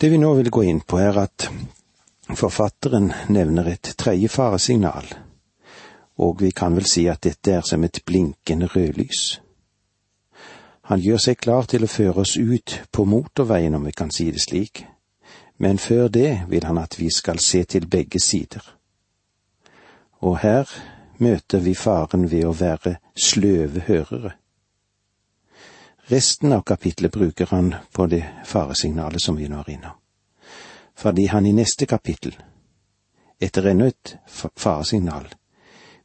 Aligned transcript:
Det 0.00 0.08
vi 0.08 0.18
nå 0.18 0.34
vil 0.34 0.50
gå 0.50 0.62
inn 0.68 0.80
på, 0.84 0.98
er 1.00 1.16
at 1.16 1.46
forfatteren 2.36 3.12
nevner 3.32 3.70
et 3.70 3.94
tredje 3.96 4.28
faresignal, 4.28 5.08
og 6.20 6.42
vi 6.42 6.50
kan 6.52 6.76
vel 6.76 6.84
si 6.84 7.06
at 7.08 7.22
dette 7.24 7.54
er 7.56 7.64
som 7.64 7.84
et 7.84 8.02
blinkende 8.04 8.68
rødlys. 8.68 9.40
Han 10.92 11.00
gjør 11.00 11.22
seg 11.24 11.40
klar 11.40 11.64
til 11.64 11.86
å 11.86 11.90
føre 11.90 12.26
oss 12.26 12.36
ut 12.36 12.76
på 12.92 13.08
motorveien, 13.08 13.74
om 13.74 13.88
vi 13.88 13.96
kan 13.96 14.12
si 14.12 14.28
det 14.30 14.44
slik, 14.44 14.84
men 15.56 15.80
før 15.80 16.12
det 16.12 16.30
vil 16.52 16.68
han 16.68 16.78
at 16.78 16.98
vi 17.00 17.08
skal 17.10 17.40
se 17.40 17.64
til 17.64 17.88
begge 17.88 18.20
sider. 18.20 18.60
Og 20.20 20.42
her 20.44 20.68
møter 21.18 21.64
vi 21.64 21.72
faren 21.74 22.28
ved 22.30 22.44
å 22.44 22.52
være 22.52 22.98
sløve 23.16 23.88
hørere. 23.88 24.36
Resten 26.08 26.52
av 26.52 26.62
kapitlet 26.62 27.12
bruker 27.12 27.46
han 27.46 27.74
på 27.92 28.06
det 28.06 28.26
faresignalet 28.44 29.22
som 29.22 29.36
vi 29.36 29.48
nå 29.50 29.58
er 29.64 29.70
innom, 29.70 29.96
fordi 30.94 31.26
han 31.26 31.46
i 31.46 31.52
neste 31.52 31.86
kapittel, 31.90 32.36
etter 33.42 33.66
enda 33.66 33.88
et 33.90 34.14
faresignal, 34.30 35.26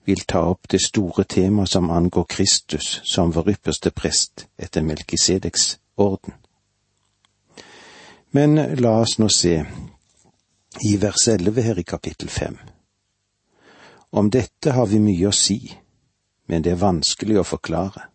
vil 0.09 0.23
ta 0.25 0.41
opp 0.49 0.65
det 0.73 0.81
store 0.81 1.23
temaet 1.29 1.69
som 1.69 1.91
angår 1.93 2.25
Kristus 2.33 2.99
som 3.05 3.29
vår 3.31 3.53
ypperste 3.53 3.91
prest 3.93 4.47
etter 4.57 4.81
Melkisedeks 4.81 5.77
orden. 5.95 6.33
Men 8.33 8.57
la 8.81 8.97
oss 9.03 9.19
nå 9.19 9.29
se 9.29 9.59
i 10.81 10.97
vers 10.97 11.27
elleve 11.27 11.61
her 11.61 11.79
i 11.79 11.83
kapittel 11.83 12.29
fem. 12.29 12.57
Om 14.09 14.33
dette 14.33 14.73
har 14.73 14.89
vi 14.89 14.99
mye 14.99 15.29
å 15.29 15.35
si, 15.35 15.59
men 16.49 16.65
det 16.65 16.73
er 16.73 16.81
vanskelig 16.81 17.37
å 17.37 17.45
forklare, 17.45 18.10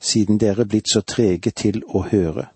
siden 0.00 0.40
dere 0.40 0.64
er 0.64 0.70
blitt 0.70 0.90
så 0.92 1.00
trege 1.00 1.50
til 1.50 1.82
å 1.88 2.04
høre. 2.10 2.48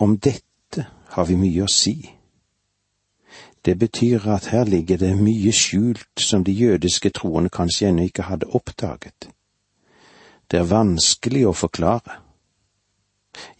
Om 0.00 0.18
dette 0.18 0.86
har 1.16 1.26
vi 1.28 1.36
mye 1.40 1.64
å 1.64 1.70
si 1.70 1.96
det 3.66 3.78
betyr 3.78 4.28
at 4.30 4.46
her 4.46 4.64
ligger 4.64 4.96
det 4.96 5.16
mye 5.18 5.50
skjult 5.52 6.20
som 6.22 6.44
de 6.44 6.52
jødiske 6.52 7.10
troende 7.10 7.50
kanskje 7.50 7.88
ennå 7.88 8.04
ikke 8.06 8.28
hadde 8.28 8.46
oppdaget. 8.54 9.26
Det 10.50 10.60
er 10.60 10.68
vanskelig 10.70 11.42
å 11.50 11.52
forklare. 11.52 12.20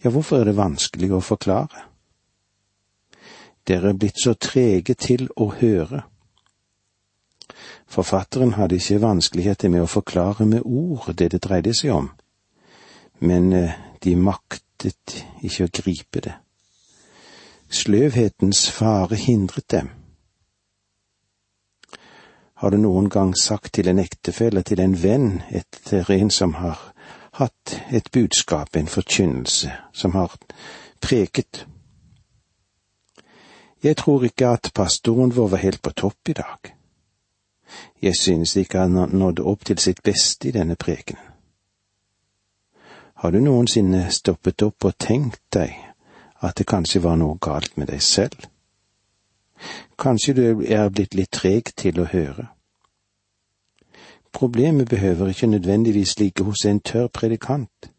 Ja, 0.03 0.09
hvorfor 0.09 0.39
er 0.39 0.47
det 0.47 0.55
vanskelig 0.55 1.11
å 1.11 1.19
forklare? 1.19 1.83
Dere 3.67 3.91
er 3.91 3.99
blitt 3.99 4.23
så 4.23 4.37
trege 4.39 4.95
til 4.95 5.27
å 5.35 5.49
høre. 5.59 6.05
Forfatteren 7.87 8.53
hadde 8.53 8.75
ikke 8.75 9.01
vanskeligheter 9.01 9.71
med 9.71 9.85
å 9.85 9.91
forklare 9.91 10.45
med 10.45 10.65
ord 10.65 11.07
det 11.15 11.31
det 11.31 11.43
dreide 11.45 11.73
seg 11.75 11.93
om, 11.95 12.09
men 13.23 13.53
eh, 13.55 13.77
de 14.03 14.15
maktet 14.19 15.23
ikke 15.41 15.67
å 15.67 15.71
gripe 15.79 16.23
det. 16.25 16.35
Sløvhetens 17.69 18.67
fare 18.71 19.15
hindret 19.15 19.71
dem. 19.71 19.89
Har 22.57 22.73
du 22.73 22.77
noen 22.81 23.09
gang 23.09 23.33
sagt 23.37 23.73
til 23.77 23.87
en 23.87 23.99
ektefelle, 24.01 24.63
til 24.63 24.79
en 24.81 24.95
venn, 24.97 25.41
etter 25.49 26.07
en 26.11 26.31
som 26.33 26.55
har 26.57 26.79
hatt 27.37 27.75
et 27.93 28.07
budskap, 28.11 28.75
en 28.75 28.89
forkynnelse, 28.89 29.71
som 29.93 30.15
har 30.17 30.33
preket? 30.99 31.65
Jeg 33.83 33.95
tror 33.97 34.25
ikke 34.25 34.55
at 34.57 34.71
pastoren 34.73 35.35
vår 35.35 35.53
var 35.53 35.63
helt 35.63 35.81
på 35.85 35.93
topp 35.93 36.33
i 36.33 36.37
dag. 36.39 36.76
Jeg 38.01 38.15
synes 38.15 38.55
ikke 38.55 38.79
han 38.79 39.09
nådde 39.11 39.43
opp 39.43 39.65
til 39.65 39.77
sitt 39.77 40.03
beste 40.03 40.47
i 40.47 40.51
denne 40.51 40.75
prekenen. 40.75 41.21
Har 43.17 43.31
du 43.31 43.39
noensinne 43.41 44.11
stoppet 44.11 44.61
opp 44.61 44.85
og 44.85 44.97
tenkt 45.01 45.41
deg 45.53 45.73
at 46.39 46.57
det 46.57 46.67
kanskje 46.67 47.01
var 47.03 47.17
noe 47.17 47.37
galt 47.41 47.77
med 47.77 47.89
deg 47.89 48.01
selv. 48.01 48.45
Kanskje 49.97 50.33
du 50.33 50.43
er 50.61 50.89
blitt 50.89 51.17
litt 51.17 51.33
treg 51.33 51.73
til 51.75 51.99
å 52.01 52.09
høre. 52.11 52.49
Problemet 54.31 54.89
behøver 54.89 55.31
ikke 55.31 55.49
nødvendigvis 55.49 56.19
ligge 56.19 56.43
hos 56.45 56.65
en 56.65 56.79
tørr 56.79 57.07
predikant, 57.07 57.89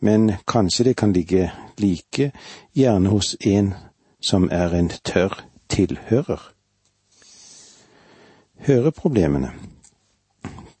men 0.00 0.32
kanskje 0.48 0.88
det 0.88 0.96
kan 0.96 1.12
ligge 1.12 1.52
like 1.78 2.32
gjerne 2.74 3.08
hos 3.08 3.36
en 3.40 3.74
som 4.20 4.48
er 4.50 4.74
en 4.74 4.90
tørr 5.04 5.44
tilhører. 5.68 6.55
Høreproblemene, 8.64 9.50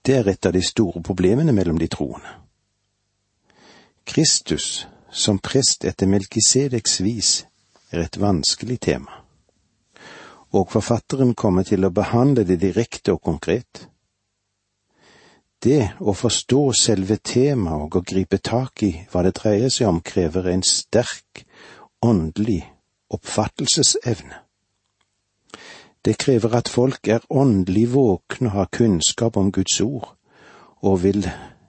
det 0.06 0.14
er 0.16 0.28
et 0.30 0.46
av 0.46 0.54
de 0.56 0.62
store 0.64 1.02
problemene 1.04 1.52
mellom 1.52 1.76
de 1.78 1.88
troende. 1.92 2.30
Kristus 4.06 4.86
som 5.10 5.38
prest 5.38 5.84
etter 5.84 6.08
Melkisedeks 6.08 7.00
vis 7.04 7.30
er 7.92 8.06
et 8.06 8.16
vanskelig 8.22 8.78
tema, 8.86 9.20
og 10.56 10.72
forfatteren 10.72 11.34
kommer 11.34 11.66
til 11.68 11.84
å 11.84 11.92
behandle 11.92 12.46
det 12.48 12.60
direkte 12.62 13.12
og 13.12 13.20
konkret. 13.28 13.84
Det 15.62 15.82
å 16.00 16.14
forstå 16.16 16.62
selve 16.76 17.18
temaet 17.18 17.88
og 17.88 18.00
å 18.00 18.04
gripe 18.06 18.38
tak 18.38 18.86
i 18.86 18.92
hva 19.12 19.26
det 19.26 19.34
dreier 19.36 19.68
seg 19.72 19.90
om, 19.90 20.00
krever 20.00 20.48
en 20.52 20.64
sterk 20.64 21.44
åndelig 22.04 22.62
oppfattelsesevne. 23.12 24.45
Det 26.06 26.18
krever 26.22 26.54
at 26.54 26.68
folk 26.70 27.08
er 27.08 27.24
åndelig 27.30 27.88
våkne 27.94 28.52
og 28.52 28.58
har 28.60 28.72
kunnskap 28.72 29.36
om 29.36 29.52
Guds 29.52 29.80
ord, 29.80 30.14
og 30.80 31.02
vil 31.02 31.26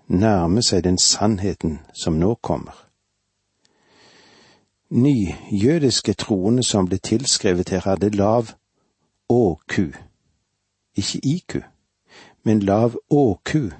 nærme 0.07 0.61
seg 0.61 0.85
den 0.85 1.01
sannheten 1.01 1.79
som 1.93 2.19
nå 2.21 2.35
kommer 2.45 2.87
nyjødiske 4.89 6.13
troende 6.13 6.63
som 6.63 6.87
ble 6.87 6.97
tilskrevet 6.97 7.69
her, 7.69 7.81
hadde 7.83 8.09
lav 8.09 8.53
ÅQ, 9.29 9.79
ikke 10.95 11.19
IQ, 11.23 11.55
men 12.43 12.59
lav 12.59 12.95
ÅQ, 13.09 13.71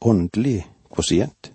åndelig 0.00 0.66
prosient. 0.90 1.52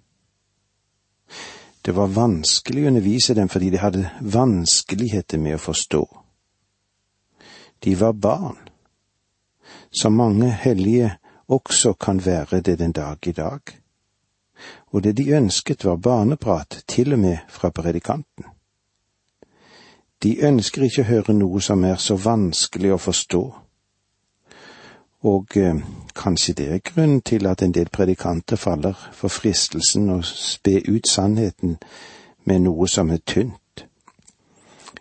Det 1.86 1.96
var 1.96 2.14
vanskelig 2.14 2.84
å 2.84 2.88
undervise 2.92 3.34
dem 3.34 3.50
fordi 3.50 3.72
de 3.74 3.82
hadde 3.82 4.10
vanskeligheter 4.22 5.42
med 5.42 5.58
å 5.58 5.64
forstå. 5.64 6.04
De 7.84 8.00
var 8.00 8.12
barn, 8.12 8.58
som 9.92 10.14
mange 10.14 10.52
hellige 10.52 11.12
også 11.48 11.94
kan 11.94 12.26
være 12.26 12.62
det 12.62 12.80
den 12.80 12.92
dag 12.92 13.18
i 13.28 13.32
dag. 13.32 13.60
Og 14.88 15.04
det 15.04 15.18
de 15.18 15.32
ønsket 15.32 15.86
var 15.86 15.96
barneprat, 15.96 16.84
til 16.88 17.14
og 17.14 17.20
med 17.20 17.38
fra 17.50 17.70
predikanten. 17.70 18.46
De 20.24 20.38
ønsker 20.46 20.84
ikke 20.84 21.02
å 21.02 21.10
høre 21.10 21.34
noe 21.34 21.62
som 21.62 21.84
er 21.84 21.96
så 21.98 22.16
vanskelig 22.16 22.94
å 22.94 23.02
forstå, 23.02 23.42
og 25.22 25.58
eh, 25.58 25.78
kanskje 26.16 26.54
det 26.54 26.68
er 26.74 26.84
grunnen 26.86 27.22
til 27.22 27.48
at 27.48 27.62
en 27.62 27.74
del 27.74 27.90
predikanter 27.90 28.56
faller 28.56 28.98
for 29.14 29.30
fristelsen 29.30 30.10
å 30.10 30.22
spe 30.26 30.80
ut 30.88 31.10
sannheten 31.10 31.78
med 32.46 32.62
noe 32.66 32.88
som 32.90 33.10
er 33.14 33.22
tynt, 33.26 33.86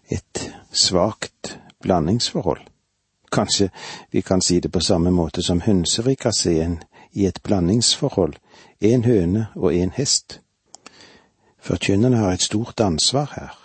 et 0.08 0.50
svakt 0.72 1.56
blandingsforhold. 1.82 2.60
Kanskje 3.32 3.70
vi 4.10 4.22
kan 4.22 4.42
si 4.42 4.60
det 4.60 4.72
på 4.72 4.80
samme 4.80 5.10
måte 5.10 5.42
som 5.42 5.60
hønserikkaseen 5.60 6.78
i 7.12 7.26
et 7.26 7.42
blandingsforhold 7.42 8.34
en 8.80 9.04
høne 9.04 9.46
og 9.54 9.74
en 9.74 9.90
hest. 9.90 10.40
Forkynnerne 11.60 12.16
har 12.16 12.32
et 12.32 12.42
stort 12.42 12.80
ansvar 12.80 13.32
her. 13.36 13.56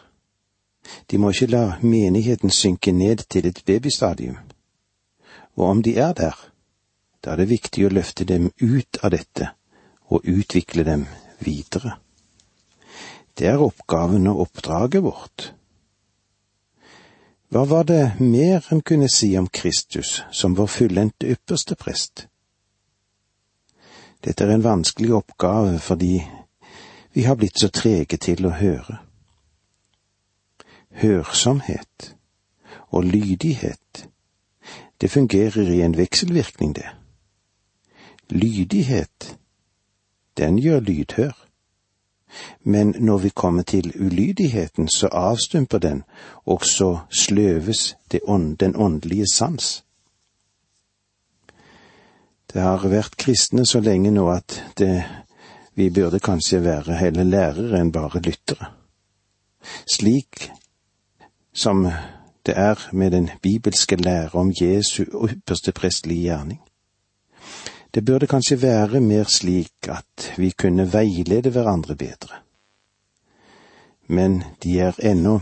De 1.11 1.17
må 1.17 1.29
ikke 1.29 1.47
la 1.47 1.63
menigheten 1.81 2.49
synke 2.49 2.91
ned 2.91 3.25
til 3.29 3.47
et 3.47 3.63
babystadium. 3.65 4.37
Og 5.55 5.65
om 5.69 5.83
de 5.83 5.97
er 5.97 6.13
der, 6.13 6.35
da 7.23 7.31
er 7.31 7.41
det 7.41 7.49
viktig 7.49 7.85
å 7.87 7.93
løfte 7.93 8.25
dem 8.25 8.51
ut 8.61 8.99
av 9.01 9.15
dette 9.15 9.49
og 10.11 10.27
utvikle 10.29 10.83
dem 10.83 11.07
videre. 11.39 11.95
Det 13.37 13.47
er 13.47 13.63
oppgaven 13.63 14.27
og 14.27 14.45
oppdraget 14.45 15.03
vårt. 15.03 15.53
Hva 17.49 17.65
var 17.65 17.83
det 17.83 18.19
mer 18.19 18.65
en 18.71 18.81
kunne 18.81 19.09
si 19.09 19.37
om 19.37 19.47
Kristus 19.47 20.23
som 20.31 20.55
vår 20.55 20.67
fullendte 20.67 21.29
ypperste 21.29 21.75
prest? 21.75 22.27
Dette 24.25 24.43
er 24.43 24.55
en 24.55 24.63
vanskelig 24.65 25.13
oppgave 25.13 25.79
fordi 25.79 26.23
vi 27.13 27.23
har 27.23 27.35
blitt 27.35 27.59
så 27.61 27.69
trege 27.69 28.17
til 28.17 28.47
å 28.49 28.55
høre. 28.57 28.97
Hørsomhet 30.99 32.15
og 32.89 33.05
lydighet, 33.05 34.07
det 35.01 35.11
fungerer 35.11 35.69
i 35.69 35.81
en 35.85 35.97
vekselvirkning, 35.97 36.75
det. 36.75 36.89
Lydighet, 38.29 39.37
den 40.37 40.57
gjør 40.59 40.79
lydhør. 40.79 41.35
Men 42.63 42.95
når 42.99 43.17
vi 43.17 43.29
kommer 43.29 43.63
til 43.63 43.93
ulydigheten, 43.99 44.87
så 44.87 45.07
avstumper 45.07 45.77
den, 45.77 46.03
og 46.45 46.65
så 46.65 46.99
sløves 47.09 47.95
den 48.59 48.75
åndelige 48.75 49.27
sans. 49.33 49.85
Det 52.53 52.61
har 52.61 52.87
vært 52.87 53.17
kristne 53.17 53.65
så 53.65 53.79
lenge 53.79 54.11
nå 54.11 54.29
at 54.31 54.63
det, 54.77 55.03
vi 55.75 55.89
burde 55.89 56.19
kanskje 56.19 56.63
være 56.63 56.95
heller 56.95 57.23
lærere 57.23 57.81
enn 57.81 57.91
bare 57.91 58.21
lyttere. 58.23 58.71
slik 59.91 60.51
som 61.53 61.87
det 62.45 62.53
er 62.57 62.89
med 62.91 63.11
den 63.11 63.29
bibelske 63.41 63.95
lære 63.95 64.29
om 64.33 64.53
Jesu 64.61 65.03
ypperste 65.03 65.71
prestelige 65.71 66.21
gjerning. 66.21 66.61
Det 67.95 68.05
burde 68.05 68.27
kanskje 68.27 68.61
være 68.61 68.99
mer 68.99 69.23
slik 69.23 69.87
at 69.87 70.33
vi 70.37 70.49
kunne 70.49 70.93
veilede 70.93 71.49
hverandre 71.49 71.95
bedre. 71.95 72.41
Men 74.07 74.43
de 74.63 74.79
er 74.79 74.99
ennå 74.99 75.39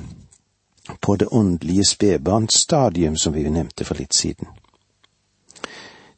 på 1.02 1.16
det 1.16 1.28
åndelige 1.32 1.86
spedbarnsstadium 1.86 3.18
som 3.18 3.34
vi 3.34 3.50
nevnte 3.50 3.86
for 3.86 3.98
litt 3.98 4.14
siden. 4.14 4.48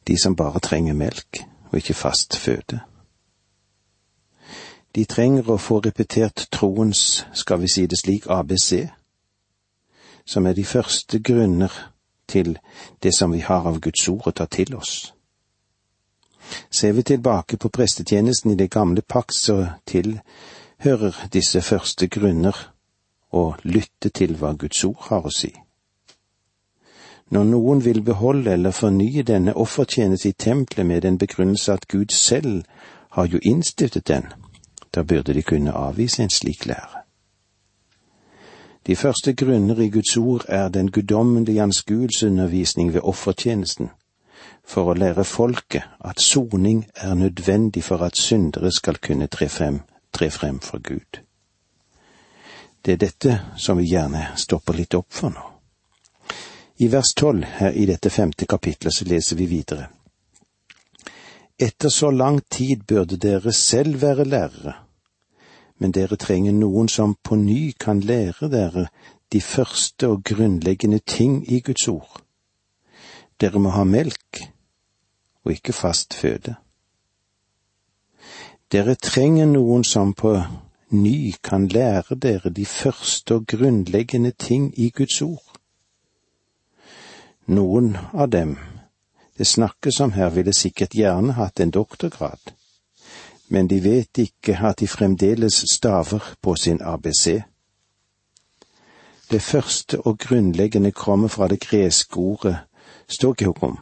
De 0.06 0.18
som 0.22 0.36
bare 0.36 0.60
trenger 0.60 0.94
melk 0.94 1.40
og 1.70 1.78
ikke 1.80 1.94
fast 1.94 2.36
føde. 2.36 2.80
De 4.94 5.04
trenger 5.04 5.50
å 5.50 5.56
få 5.56 5.80
repetert 5.80 6.48
troens, 6.52 7.26
skal 7.32 7.60
vi 7.60 7.68
si 7.68 7.86
det 7.86 7.98
slik, 7.98 8.28
ABC, 8.28 8.88
som 10.24 10.46
er 10.46 10.52
de 10.52 10.64
første 10.64 11.18
grunner 11.18 11.72
til 12.28 12.58
det 13.02 13.14
som 13.14 13.32
vi 13.32 13.40
har 13.40 13.64
av 13.64 13.80
Guds 13.80 14.08
ord 14.08 14.28
å 14.28 14.36
ta 14.36 14.44
til 14.46 14.76
oss. 14.76 15.15
Ser 16.70 16.92
vi 16.92 17.02
tilbake 17.02 17.56
på 17.56 17.68
prestetjenesten 17.68 18.50
i 18.50 18.54
det 18.54 18.70
gamle 18.70 19.02
pakt, 19.02 19.34
så 19.34 19.66
tilhører 19.86 21.28
disse 21.32 21.62
første 21.62 22.08
grunner 22.08 22.56
å 23.32 23.54
lytte 23.62 24.10
til 24.10 24.36
hva 24.36 24.52
Guds 24.58 24.84
ord 24.84 25.08
har 25.08 25.26
å 25.26 25.32
si. 25.32 25.52
Når 27.30 27.44
noen 27.44 27.80
vil 27.84 28.02
beholde 28.06 28.52
eller 28.52 28.70
fornye 28.70 29.22
denne 29.26 29.56
offertjeneste 29.58 30.28
i 30.28 30.38
tempelet 30.38 30.86
med 30.86 31.02
den 31.02 31.18
begrunnelse 31.18 31.72
at 31.72 31.88
Gud 31.88 32.14
selv 32.14 32.62
har 33.10 33.26
jo 33.26 33.40
innstiftet 33.42 34.06
den, 34.06 34.30
da 34.94 35.02
burde 35.02 35.34
de 35.34 35.42
kunne 35.42 35.74
avvise 35.74 36.22
en 36.22 36.30
slik 36.30 36.66
lære. 36.66 37.02
De 38.86 38.96
første 38.96 39.34
grunner 39.34 39.80
i 39.80 39.90
Guds 39.90 40.16
ord 40.16 40.44
er 40.48 40.68
den 40.68 40.90
guddommelige 40.90 41.62
anskuelseundervisning 41.62 42.94
ved 42.94 43.00
offertjenesten, 43.02 43.90
for 44.66 44.90
å 44.90 44.96
lære 44.98 45.24
folket 45.24 45.84
at 46.04 46.20
soning 46.20 46.84
er 46.94 47.14
nødvendig 47.14 47.84
for 47.84 48.02
at 48.02 48.18
syndere 48.18 48.72
skal 48.72 48.98
kunne 48.98 49.26
tre 49.26 49.48
frem, 49.48 49.80
tre 50.12 50.30
frem 50.30 50.60
for 50.60 50.82
Gud. 50.82 51.20
Det 52.84 52.92
er 52.92 53.02
dette 53.02 53.40
som 53.56 53.78
vi 53.78 53.90
gjerne 53.90 54.32
stopper 54.36 54.74
litt 54.78 54.94
opp 54.94 55.12
for 55.14 55.34
nå. 55.34 55.44
I 56.78 56.90
vers 56.92 57.14
tolv 57.16 57.46
her 57.58 57.72
i 57.72 57.86
dette 57.88 58.10
femte 58.10 58.46
kapitlet 58.46 58.94
så 58.94 59.06
leser 59.08 59.38
vi 59.38 59.46
videre. 59.50 59.88
Etter 61.58 61.88
så 61.88 62.10
lang 62.10 62.42
tid 62.50 62.84
burde 62.84 63.16
dere 63.16 63.52
selv 63.52 64.02
være 64.02 64.26
lærere 64.28 64.74
men 65.78 65.92
dere 65.92 66.16
trenger 66.16 66.54
noen 66.56 66.88
som 66.88 67.14
på 67.22 67.36
ny 67.36 67.72
kan 67.78 68.00
lære 68.00 68.48
dere 68.52 68.86
de 69.32 69.40
første 69.40 70.08
og 70.08 70.24
grunnleggende 70.24 70.98
ting 70.98 71.42
i 71.52 71.60
Guds 71.60 71.88
ord. 71.88 72.22
Dere 73.40 73.60
må 73.60 73.74
ha 73.74 73.84
melk 73.84 74.46
og 75.46 75.52
ikke 75.52 75.72
fast 75.72 76.14
føde. 76.14 76.54
Dere 78.72 78.94
trenger 78.94 79.46
noen 79.46 79.84
som 79.84 80.12
på 80.14 80.34
ny 80.90 81.32
kan 81.42 81.68
lære 81.68 82.18
dere 82.18 82.50
de 82.50 82.66
første 82.66 83.34
og 83.34 83.46
grunnleggende 83.46 84.30
ting 84.30 84.72
i 84.78 84.90
Guds 84.90 85.22
ord. 85.22 85.56
Noen 87.46 87.96
av 88.12 88.28
dem 88.28 88.58
det 89.38 89.46
snakkes 89.46 90.00
om 90.00 90.12
her, 90.12 90.30
ville 90.30 90.52
sikkert 90.52 90.94
gjerne 90.96 91.32
hatt 91.36 91.60
en 91.60 91.70
doktorgrad 91.70 92.56
men 93.48 93.68
de 93.68 93.80
vet 93.84 94.18
ikke 94.18 94.58
at 94.58 94.80
de 94.80 94.88
fremdeles 94.88 95.64
staver 95.72 96.34
på 96.42 96.54
sin 96.54 96.80
ABC. 96.82 97.42
Det 99.30 99.42
første 99.42 100.00
og 100.00 100.18
grunnleggende 100.18 100.92
kommer 100.92 101.28
fra 101.28 101.48
det 101.48 101.60
greske 101.60 102.16
ordet 102.16 102.58
stogehokom, 103.08 103.78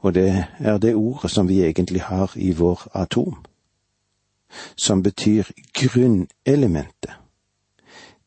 og 0.00 0.14
det 0.14 0.44
er 0.58 0.78
det 0.78 0.94
ordet 0.94 1.30
som 1.30 1.48
vi 1.48 1.62
egentlig 1.62 2.02
har 2.02 2.32
i 2.36 2.52
vår 2.52 2.88
atom, 2.94 3.44
som 4.76 5.02
betyr 5.02 5.44
grunnelementet, 5.74 7.12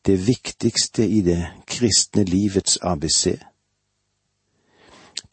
det 0.06 0.26
viktigste 0.26 1.08
i 1.08 1.20
det 1.20 1.46
kristne 1.66 2.24
livets 2.24 2.78
ABC. 2.82 3.38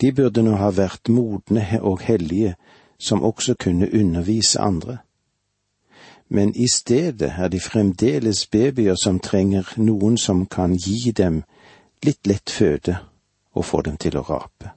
De 0.02 0.12
burde 0.12 0.44
nå 0.44 0.56
ha 0.56 0.72
vært 0.72 1.10
modne 1.10 1.80
og 1.82 2.02
hellige 2.02 2.56
som 2.98 3.24
også 3.24 3.56
kunne 3.60 3.94
undervise 3.94 4.60
andre. 4.60 4.98
Men 6.30 6.56
i 6.56 6.68
stedet 6.74 7.34
er 7.38 7.48
de 7.48 7.60
fremdeles 7.60 8.48
babyer 8.48 8.96
som 9.04 9.20
trenger 9.20 9.74
noen 9.78 10.18
som 10.18 10.46
kan 10.46 10.78
gi 10.78 11.12
dem 11.12 11.44
litt 12.06 12.28
lett 12.28 12.50
føde 12.50 12.98
og 13.54 13.66
få 13.66 13.82
dem 13.82 13.98
til 13.98 14.18
å 14.18 14.24
rape. 14.30 14.72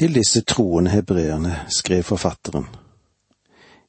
Til 0.00 0.14
disse 0.16 0.40
troende 0.40 0.90
hebreerne 0.90 1.66
skrev 1.68 2.02
forfatteren, 2.02 2.66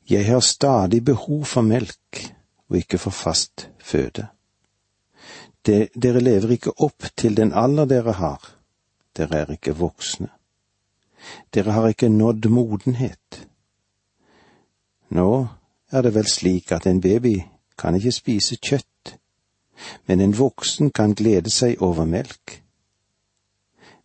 Jeg 0.10 0.25
har 0.25 0.40
stadig 0.40 1.06
behov 1.06 1.46
for 1.46 1.62
melk 1.62 2.34
og 2.69 2.78
ikke 2.78 2.98
for 2.98 3.10
fast 3.10 3.69
føde. 3.80 4.28
De, 5.66 5.88
dere 6.04 6.19
lever 6.19 6.52
ikke 6.52 6.74
opp 6.84 7.08
til 7.16 7.38
den 7.38 7.54
alder 7.54 7.86
dere 7.86 8.12
har, 8.12 8.50
dere 9.18 9.38
er 9.38 9.52
ikke 9.52 9.75
voksne. 9.75 10.28
Dere 11.54 11.72
har 11.72 11.88
ikke 11.88 12.10
nådd 12.10 12.50
modenhet. 12.50 13.48
Nå 15.10 15.48
er 15.92 16.02
det 16.02 16.16
vel 16.16 16.28
slik 16.28 16.72
at 16.72 16.88
en 16.88 17.02
baby 17.02 17.38
kan 17.78 17.96
ikke 17.96 18.12
spise 18.12 18.58
kjøtt, 18.60 19.16
men 20.08 20.19
en 20.19 20.36
voksen 20.38 20.92
kan 20.92 21.16
glede 21.16 21.50
seg 21.50 21.80
over 21.80 22.06
melk. 22.06 22.61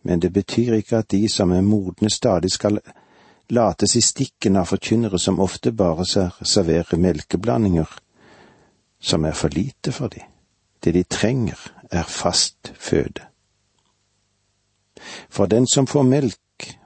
Men 0.07 0.19
det 0.19 0.29
betyr 0.33 0.73
ikke 0.73 1.01
at 1.01 1.11
de 1.11 1.27
som 1.29 1.51
er 1.51 1.61
modne 1.61 2.09
stadig 2.09 2.51
skal 2.51 2.79
lates 3.51 3.95
i 3.99 4.01
stikken 4.01 4.55
av 4.55 4.69
forkynnere 4.69 5.19
som 5.19 5.41
ofte 5.43 5.73
bare 5.75 6.05
serverer 6.07 6.95
melkeblandinger 6.95 7.97
som 8.99 9.25
er 9.27 9.35
for 9.35 9.51
lite 9.51 9.91
for 9.91 10.07
dem. 10.07 10.23
Det 10.83 10.93
de 10.93 11.03
trenger, 11.03 11.59
er 11.91 12.03
fast 12.03 12.71
føde. 12.79 13.27
For 15.29 15.45
den 15.45 15.67
som 15.67 15.87
får 15.87 16.03
melk, 16.03 16.77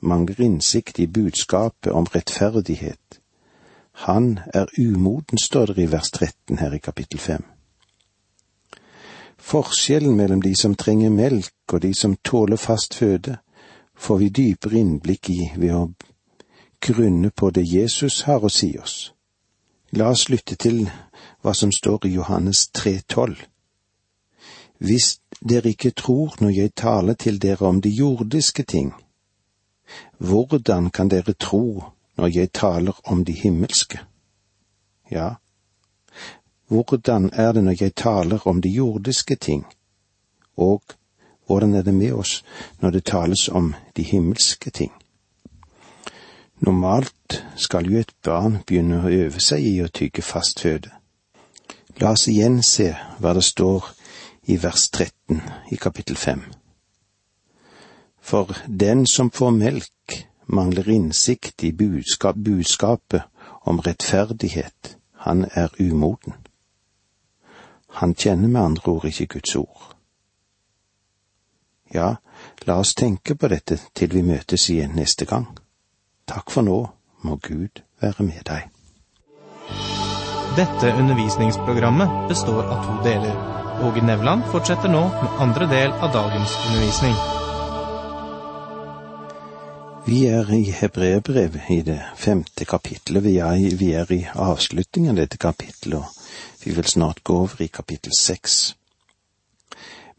mangler 0.00 0.40
innsikt 0.40 0.98
i 0.98 1.06
budskapet 1.06 1.92
om 1.92 2.06
rettferdighet. 2.14 3.20
Han 4.06 4.38
er 4.54 4.70
umoden, 4.78 5.38
står 5.38 5.74
det 5.74 5.82
i 5.82 5.92
vers 5.92 6.10
13 6.10 6.58
her 6.58 6.72
i 6.72 6.78
kapittel 6.78 7.18
5. 7.18 7.57
Forskjellen 9.38 10.16
mellom 10.16 10.42
de 10.42 10.54
som 10.56 10.74
trenger 10.74 11.10
melk 11.10 11.72
og 11.72 11.82
de 11.82 11.94
som 11.94 12.16
tåler 12.24 12.56
fast 12.56 12.94
føde, 12.94 13.38
får 13.94 14.18
vi 14.18 14.28
dypere 14.28 14.78
innblikk 14.78 15.30
i 15.30 15.50
ved 15.56 15.74
å 15.74 15.84
grunne 16.80 17.30
på 17.30 17.50
det 17.50 17.64
Jesus 17.66 18.22
har 18.26 18.44
å 18.44 18.50
si 18.52 18.74
oss. 18.78 19.12
La 19.90 20.10
oss 20.12 20.28
lytte 20.28 20.54
til 20.54 20.84
hva 21.42 21.54
som 21.54 21.72
står 21.72 22.06
i 22.06 22.14
Johannes 22.14 22.68
3,12. 22.76 23.36
Hvis 24.78 25.18
dere 25.40 25.72
ikke 25.74 25.90
tror 25.90 26.36
når 26.40 26.50
jeg 26.54 26.74
taler 26.74 27.14
til 27.14 27.38
dere 27.42 27.66
om 27.66 27.80
de 27.80 27.90
jordiske 27.90 28.62
ting, 28.62 28.92
hvordan 30.18 30.90
kan 30.90 31.08
dere 31.08 31.34
tro 31.34 31.82
når 32.18 32.34
jeg 32.34 32.52
taler 32.52 33.00
om 33.04 33.24
de 33.24 33.32
himmelske? 33.32 33.98
Ja, 35.10 35.38
hvordan 36.68 37.30
er 37.32 37.52
det 37.52 37.64
når 37.64 37.76
jeg 37.80 37.94
taler 37.94 38.46
om 38.46 38.62
de 38.62 38.68
jordiske 38.68 39.36
ting? 39.36 39.66
Og 40.56 40.82
hvordan 41.46 41.74
er 41.74 41.82
det 41.82 41.94
med 41.94 42.12
oss 42.12 42.44
når 42.80 42.90
det 42.90 43.04
tales 43.04 43.48
om 43.48 43.74
de 43.96 44.02
himmelske 44.02 44.70
ting? 44.70 44.92
Normalt 46.60 47.44
skal 47.56 47.90
jo 47.90 47.98
et 47.98 48.12
barn 48.24 48.62
begynne 48.66 49.02
å 49.02 49.10
øve 49.10 49.40
seg 49.40 49.64
i 49.64 49.78
å 49.82 49.88
tygge 49.88 50.22
fast 50.22 50.60
føde. 50.60 50.90
La 52.00 52.12
oss 52.14 52.28
igjen 52.28 52.62
se 52.62 52.92
hva 53.18 53.34
det 53.34 53.44
står 53.44 53.92
i 54.46 54.56
vers 54.62 54.90
13 54.90 55.42
i 55.70 55.76
kapittel 55.76 56.16
5 56.16 56.42
for 58.28 58.52
den 58.66 59.06
som 59.06 59.30
får 59.30 59.50
melk, 59.50 60.26
mangler 60.46 60.88
innsikt 60.88 61.64
i 61.64 61.72
budskap, 61.72 62.36
budskapet 62.36 63.22
om 63.64 63.80
rettferdighet, 63.80 64.96
han 65.24 65.46
er 65.52 65.72
umoden. 65.80 66.34
Han 67.88 68.14
kjenner 68.14 68.48
med 68.48 68.62
andre 68.62 68.92
ord 68.92 69.04
ikke 69.04 69.26
Guds 69.26 69.56
ord. 69.56 69.94
Ja, 71.92 72.16
la 72.68 72.76
oss 72.78 72.94
tenke 72.94 73.34
på 73.34 73.48
dette 73.48 73.78
til 73.96 74.12
vi 74.12 74.22
møtes 74.22 74.68
igjen 74.70 74.96
neste 74.98 75.24
gang. 75.24 75.46
Takk 76.28 76.52
for 76.52 76.66
nå, 76.66 76.80
må 77.24 77.38
Gud 77.42 77.80
være 78.02 78.26
med 78.28 78.44
deg. 78.44 78.68
Dette 80.58 80.92
undervisningsprogrammet 80.98 82.28
består 82.28 82.66
av 82.66 82.84
to 82.84 82.98
deler. 83.06 83.34
Åge 83.86 84.02
Nevland 84.02 84.44
fortsetter 84.52 84.90
nå 84.90 85.04
med 85.08 85.42
andre 85.44 85.68
del 85.70 85.92
av 85.92 86.12
dagens 86.12 86.54
undervisning. 86.66 87.14
Vi 90.08 90.22
er 90.26 90.50
i 90.56 90.62
Hebreerbrevet 90.72 91.70
i 91.70 91.82
det 91.86 92.00
femte 92.16 92.64
kapittelet. 92.64 93.22
Vi 93.24 93.36
er, 93.44 93.54
i, 93.60 93.74
vi 93.76 93.92
er 93.92 94.12
i 94.12 94.22
avslutningen 94.34 95.12
av 95.12 95.20
dette 95.20 95.38
kapittelet. 95.38 96.17
Vi 96.64 96.74
vil 96.74 96.84
snart 96.84 97.24
gå 97.24 97.36
over 97.36 97.62
i 97.62 97.66
kapittel 97.66 98.12
seks. 98.18 98.76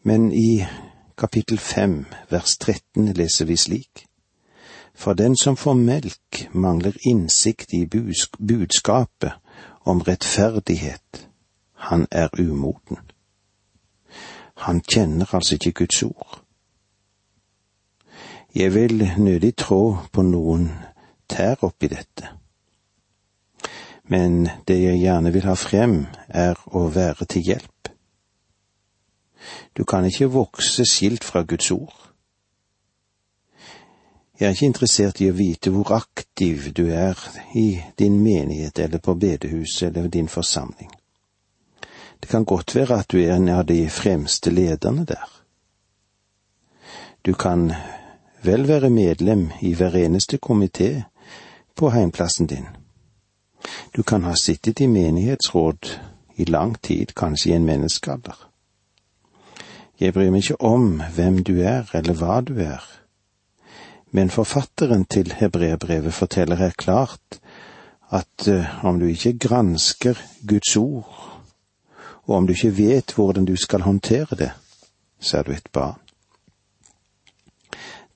Men 0.03 0.31
i 0.31 0.65
kapittel 1.17 1.60
fem, 1.60 2.05
vers 2.29 2.58
13 2.58 3.13
leser 3.13 3.46
vi 3.46 3.58
slik. 3.58 4.05
For 4.96 5.13
den 5.13 5.38
som 5.38 5.55
får 5.55 5.74
melk, 5.74 6.50
mangler 6.51 6.98
innsikt 7.08 7.74
i 7.74 7.86
budskapet 8.39 9.31
om 9.86 10.01
rettferdighet. 10.01 11.27
Han 11.74 12.08
er 12.12 12.29
umoden. 12.39 12.98
Han 14.55 14.81
kjenner 14.81 15.36
altså 15.36 15.55
ikke 15.55 15.72
Guds 15.72 16.03
ord. 16.03 16.41
Jeg 18.55 18.74
vil 18.74 19.12
nødig 19.17 19.55
trå 19.55 19.98
på 20.12 20.22
noen 20.22 20.72
tær 21.29 21.63
oppi 21.63 21.88
dette. 21.88 22.38
Men 24.10 24.50
det 24.68 24.80
jeg 24.82 25.01
gjerne 25.04 25.32
vil 25.34 25.46
ha 25.46 25.54
frem, 25.54 26.00
er 26.28 26.58
å 26.74 26.88
være 26.89 27.28
til 27.30 27.46
hjelp. 27.46 27.92
Du 29.78 29.86
kan 29.86 30.06
ikke 30.06 30.32
vokse 30.34 30.86
skilt 30.86 31.24
fra 31.24 31.44
Guds 31.46 31.72
ord. 31.72 31.94
Jeg 34.39 34.48
er 34.48 34.56
ikke 34.56 34.70
interessert 34.72 35.20
i 35.22 35.28
å 35.30 35.36
vite 35.36 35.72
hvor 35.75 35.92
aktiv 35.98 36.72
du 36.74 36.88
er 36.96 37.20
i 37.60 37.82
din 38.00 38.22
menighet 38.24 38.80
eller 38.80 39.04
på 39.04 39.18
bedehuset 39.20 39.92
eller 39.92 40.08
din 40.08 40.32
forsamling. 40.32 40.89
Det 42.20 42.30
kan 42.32 42.46
godt 42.46 42.75
være 42.75 43.01
at 43.04 43.12
du 43.12 43.20
er 43.20 43.36
en 43.36 43.50
av 43.50 43.66
de 43.68 43.84
fremste 43.92 44.51
lederne 44.51 45.06
der. 45.06 45.28
Du 47.25 47.34
kan 47.34 47.74
vel 48.44 48.68
være 48.68 48.89
medlem 48.89 49.50
i 49.62 49.74
hver 49.75 49.96
eneste 49.96 50.39
komité 50.39 51.04
på 51.75 51.92
heimplassen 51.92 52.48
din. 52.48 52.78
Du 53.96 54.04
kan 54.04 54.24
ha 54.24 54.36
sittet 54.36 54.82
i 54.82 54.88
menighetsråd 54.88 56.00
i 56.36 56.46
lang 56.46 56.75
tid, 56.82 57.16
kanskje 57.16 57.51
i 57.51 57.56
en 57.58 57.66
menneskealder. 57.66 58.38
Jeg 60.00 60.13
bryr 60.16 60.32
meg 60.32 60.46
ikke 60.46 60.62
om 60.63 61.01
hvem 61.16 61.42
du 61.44 61.58
er 61.60 61.89
eller 61.94 62.16
hva 62.16 62.39
du 62.42 62.54
er, 62.63 62.84
men 64.12 64.32
forfatteren 64.32 65.04
til 65.06 65.34
hebreerbrevet 65.38 66.13
forteller 66.13 66.56
her 66.56 66.72
klart 66.78 67.39
at 68.12 68.48
uh, 68.48 68.86
om 68.86 69.00
du 69.00 69.06
ikke 69.06 69.38
gransker 69.38 70.18
Guds 70.48 70.75
ord, 70.75 71.42
og 72.24 72.36
om 72.36 72.48
du 72.48 72.54
ikke 72.54 72.78
vet 72.78 73.13
hvordan 73.13 73.46
du 73.46 73.56
skal 73.56 73.82
håndtere 73.82 74.36
det, 74.36 74.51
så 75.20 75.38
er 75.38 75.44
du 75.44 75.51
et 75.51 75.70
barn. 75.74 76.00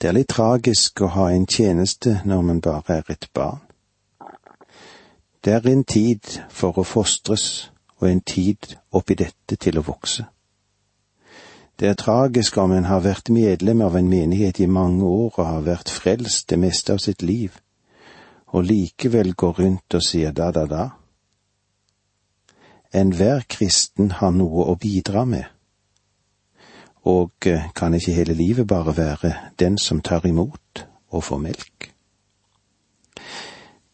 Det 0.02 0.10
er 0.10 0.16
litt 0.18 0.32
tragisk 0.32 1.02
å 1.02 1.12
ha 1.16 1.30
en 1.32 1.46
tjeneste 1.48 2.22
når 2.26 2.42
man 2.42 2.62
bare 2.62 2.98
er 2.98 3.12
et 3.12 3.30
barn. 3.34 3.62
Det 5.44 5.54
er 5.54 5.68
en 5.68 5.84
tid 5.84 6.40
for 6.50 6.78
å 6.80 6.86
fostres 6.88 7.72
og 8.00 8.08
en 8.10 8.22
tid 8.22 8.78
oppi 8.96 9.18
dette 9.20 9.58
til 9.60 9.80
å 9.80 9.84
vokse. 9.84 10.26
Det 11.80 11.90
er 11.90 12.00
tragisk 12.00 12.58
om 12.62 12.72
en 12.72 12.88
har 12.88 13.02
vært 13.04 13.32
medlem 13.34 13.82
av 13.82 13.98
en 14.00 14.10
menighet 14.10 14.60
i 14.64 14.70
mange 14.70 15.04
år 15.04 15.40
og 15.40 15.46
har 15.46 15.66
vært 15.66 15.92
frelst 15.92 16.48
det 16.50 16.60
meste 16.62 16.94
av 16.94 17.02
sitt 17.04 17.22
liv, 17.22 17.58
og 18.54 18.70
likevel 18.70 19.34
går 19.34 19.60
rundt 19.60 19.98
og 19.98 20.06
sier 20.06 20.32
da, 20.32 20.52
da, 20.56 20.66
da. 20.70 20.86
Enhver 22.94 23.44
kristen 23.50 24.14
har 24.22 24.32
noe 24.32 24.70
å 24.70 24.78
bidra 24.80 25.26
med 25.26 25.50
og 27.04 27.48
kan 27.76 27.94
ikke 27.94 28.16
hele 28.16 28.34
livet 28.34 28.68
bare 28.68 28.98
være 28.98 29.34
den 29.60 29.78
som 29.78 30.02
tar 30.02 30.26
imot 30.28 30.86
og 31.12 31.24
får 31.24 31.38
melk? 31.38 31.93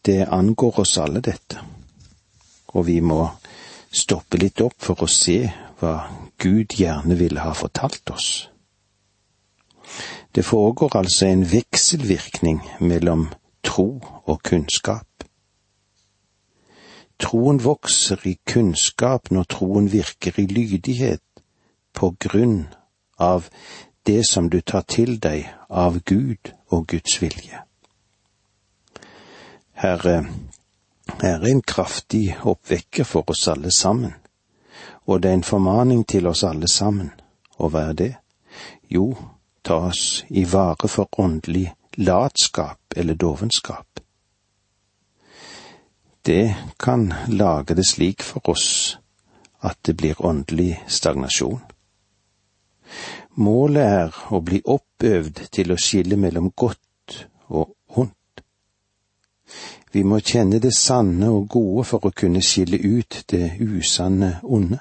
Det 0.06 0.24
angår 0.24 0.80
oss 0.80 0.98
alle, 0.98 1.20
dette, 1.20 1.60
og 2.72 2.86
vi 2.86 3.00
må 3.04 3.26
stoppe 3.92 4.38
litt 4.40 4.60
opp 4.64 4.78
for 4.80 5.04
å 5.04 5.10
se 5.10 5.42
hva 5.80 5.94
Gud 6.40 6.76
gjerne 6.78 7.16
ville 7.18 7.42
ha 7.44 7.52
fortalt 7.56 8.10
oss. 8.14 8.30
Det 10.34 10.44
foregår 10.46 10.96
altså 10.96 11.26
en 11.26 11.44
vekselvirkning 11.52 12.60
mellom 12.80 13.28
tro 13.66 14.00
og 14.24 14.42
kunnskap. 14.46 15.06
Troen 17.20 17.60
vokser 17.60 18.22
i 18.24 18.38
kunnskap 18.48 19.30
når 19.30 19.48
troen 19.52 19.90
virker 19.92 20.38
i 20.40 20.46
lydighet 20.46 21.42
på 21.92 22.14
grunn 22.20 22.62
av 23.18 23.50
det 24.06 24.22
som 24.30 24.48
du 24.48 24.60
tar 24.60 24.86
til 24.88 25.18
deg 25.20 25.50
av 25.68 26.00
Gud 26.06 26.54
og 26.70 26.86
Guds 26.88 27.20
vilje. 27.20 27.60
Herre, 29.80 30.26
er 31.22 31.44
en 31.48 31.62
kraftig 31.62 32.34
oppvekker 32.44 33.06
for 33.08 33.30
oss 33.32 33.46
alle 33.48 33.70
sammen, 33.72 34.12
og 35.08 35.22
det 35.22 35.30
er 35.30 35.38
en 35.38 35.44
formaning 35.46 36.02
til 36.04 36.28
oss 36.28 36.42
alle 36.44 36.68
sammen. 36.68 37.08
Og 37.56 37.72
hva 37.72 37.86
er 37.88 37.96
det? 37.96 38.10
Jo, 38.92 39.06
ta 39.64 39.78
oss 39.88 40.26
i 40.28 40.44
vare 40.44 40.88
for 40.88 41.08
åndelig 41.24 41.70
latskap 41.96 42.92
eller 42.96 43.16
dovenskap. 43.16 44.04
Det 46.28 46.54
kan 46.76 47.08
lage 47.32 47.74
det 47.74 47.88
slik 47.88 48.20
for 48.20 48.52
oss 48.52 48.98
at 49.64 49.80
det 49.88 49.96
blir 49.96 50.20
åndelig 50.20 50.74
stagnasjon. 50.92 51.64
Målet 53.40 53.88
er 54.04 54.22
å 54.28 54.44
bli 54.44 54.60
oppøvd 54.60 55.46
til 55.56 55.72
å 55.72 55.80
skille 55.80 56.20
mellom 56.20 56.52
godt 56.52 57.24
og. 57.48 57.79
Vi 59.92 60.02
må 60.02 60.20
kjenne 60.22 60.60
det 60.62 60.72
sanne 60.76 61.30
og 61.34 61.48
gode 61.50 61.84
for 61.88 62.06
å 62.06 62.14
kunne 62.14 62.42
skille 62.46 62.78
ut 62.78 63.24
det 63.30 63.56
usanne 63.58 64.36
onde. 64.42 64.78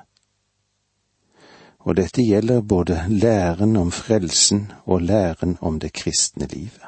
Og 1.88 1.96
dette 1.98 2.22
gjelder 2.22 2.62
både 2.62 3.06
læren 3.10 3.78
om 3.80 3.89
frelsen 3.92 4.68
og 4.86 5.01
læren 5.01 5.58
om 5.62 5.80
det 5.80 5.94
kristne 5.94 6.46
livet. 6.51 6.86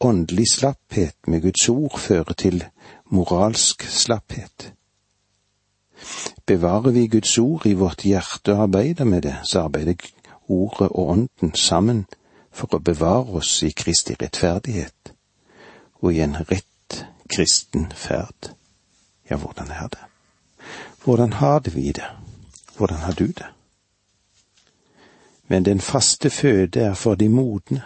Åndelig 0.00 0.46
slapphet 0.52 1.16
med 1.26 1.42
Guds 1.42 1.68
ord 1.68 1.98
fører 1.98 2.36
til 2.38 2.62
moralsk 3.10 3.82
slapphet. 3.82 4.72
Bevarer 6.46 6.94
vi 6.94 7.06
Guds 7.06 7.38
ord 7.38 7.66
i 7.66 7.74
vårt 7.74 8.04
hjerte 8.06 8.54
og 8.54 8.62
arbeider 8.68 9.04
med 9.04 9.22
det, 9.22 9.34
så 9.42 9.66
arbeider 9.66 9.96
Ordet 10.48 10.88
og 10.88 11.08
Ånden 11.08 11.54
sammen 11.54 12.06
for 12.50 12.72
å 12.72 12.80
bevare 12.80 13.40
oss 13.40 13.50
i 13.66 13.72
Kristi 13.76 14.14
rettferdighet 14.16 14.94
og 16.00 16.14
i 16.14 16.20
en 16.20 16.36
rett 16.50 17.04
kristen 17.28 17.92
ferd. 17.94 18.52
Ja, 19.30 19.36
hvordan 19.36 19.70
er 19.70 19.88
det? 19.92 20.04
Hvordan 21.04 21.32
har 21.32 21.60
vi 21.60 21.92
det? 21.92 22.10
Hvordan 22.76 22.98
har 22.98 23.12
du 23.12 23.26
det? 23.26 23.46
Men 25.48 25.64
den 25.64 25.80
faste 25.80 26.30
føde 26.30 26.80
er 26.80 26.94
for 26.94 27.14
de 27.14 27.28
modne, 27.28 27.82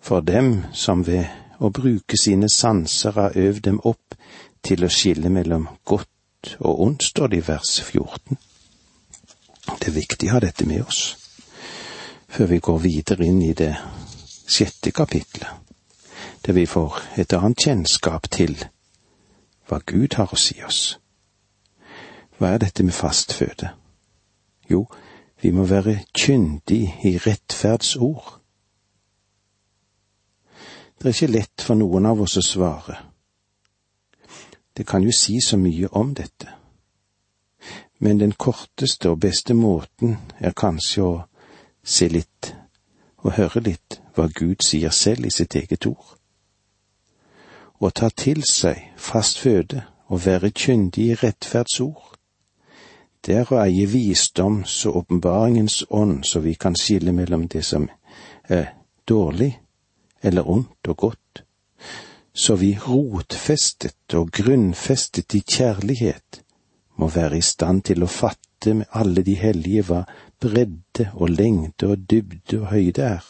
for 0.00 0.20
dem 0.20 0.64
som 0.72 1.06
ved 1.06 1.24
å 1.58 1.70
bruke 1.70 2.18
sine 2.18 2.48
sanser 2.48 3.12
har 3.12 3.36
øvd 3.38 3.60
dem 3.60 3.80
opp 3.84 4.16
til 4.62 4.84
å 4.84 4.90
skille 4.90 5.30
mellom 5.30 5.68
godt 5.84 6.56
og 6.58 6.80
ondt, 6.80 7.02
står 7.02 7.28
det 7.28 7.38
i 7.38 7.46
vers 7.48 7.80
14. 7.80 8.38
Det 9.80 9.88
er 9.88 10.00
viktig 10.00 10.28
å 10.28 10.34
ha 10.34 10.40
dette 10.44 10.66
med 10.66 10.82
oss 10.84 11.04
før 12.34 12.50
vi 12.50 12.58
går 12.58 12.78
videre 12.82 13.26
inn 13.30 13.42
i 13.46 13.52
det 13.54 13.70
sjette 14.50 14.90
kapitlet, 14.90 15.63
der 16.46 16.52
vi 16.52 16.66
får 16.66 16.98
et 17.18 17.32
annet 17.32 17.64
kjennskap 17.66 18.28
til 18.30 18.56
hva 19.68 19.80
Gud 19.86 20.18
har 20.18 20.32
å 20.32 20.38
si 20.38 20.58
oss. 20.66 20.98
Hva 22.38 22.52
er 22.52 22.60
dette 22.66 22.84
med 22.84 22.92
fast 22.92 23.32
føde? 23.32 23.70
Jo, 24.70 24.84
vi 25.40 25.50
må 25.50 25.64
være 25.64 26.02
kyndig 26.12 26.82
i 27.04 27.16
rettferdsord. 27.18 28.38
Det 30.98 31.10
er 31.10 31.16
ikke 31.16 31.32
lett 31.32 31.64
for 31.64 31.80
noen 31.80 32.06
av 32.06 32.20
oss 32.24 32.36
å 32.40 32.44
svare 32.44 33.00
det 34.76 34.86
kan 34.86 35.02
jo 35.02 35.12
si 35.12 35.40
så 35.40 35.56
mye 35.56 35.88
om 35.92 36.14
dette. 36.14 36.48
Men 37.98 38.20
den 38.20 38.32
korteste 38.32 39.10
og 39.10 39.20
beste 39.20 39.54
måten 39.54 40.16
er 40.38 40.52
kanskje 40.52 41.02
å 41.02 41.14
se 41.84 42.08
litt 42.08 42.50
og 43.22 43.36
høre 43.38 43.62
litt 43.64 44.00
hva 44.16 44.26
Gud 44.34 44.66
sier 44.66 44.90
selv 44.90 45.26
i 45.26 45.30
sitt 45.30 45.54
eget 45.54 45.86
ord. 45.86 46.18
Å 47.80 47.90
ta 47.90 48.08
til 48.10 48.44
seg 48.48 48.80
fast 48.96 49.40
føde 49.42 49.82
og 50.08 50.24
være 50.26 50.50
kyndig 50.50 51.08
i 51.10 51.18
rettferdsord. 51.22 52.14
Det 53.24 53.38
er 53.40 53.52
å 53.52 53.60
eie 53.62 53.86
visdoms 53.88 54.84
og 54.86 55.02
åpenbaringens 55.02 55.84
ånd, 55.90 56.24
så 56.28 56.40
vi 56.44 56.54
kan 56.54 56.76
skille 56.76 57.12
mellom 57.12 57.48
det 57.48 57.64
som 57.64 57.88
er 58.48 58.74
dårlig 59.08 59.54
eller 60.22 60.48
ondt 60.48 60.92
og 60.92 60.96
godt 60.96 61.44
så 62.34 62.56
vi 62.58 62.72
rotfestet 62.86 64.14
og 64.18 64.32
grunnfestet 64.34 65.36
i 65.38 65.40
kjærlighet 65.46 66.40
må 66.98 67.06
være 67.14 67.38
i 67.38 67.46
stand 67.46 67.84
til 67.90 68.02
å 68.02 68.10
fatte 68.10 68.74
med 68.74 68.90
alle 68.98 69.22
de 69.22 69.36
hellige 69.38 69.84
hva 69.86 70.00
bredde 70.42 71.12
og 71.14 71.30
lengde 71.30 71.92
og 71.92 72.02
dybde 72.10 72.58
og 72.58 72.72
høyde 72.72 73.06
er, 73.06 73.24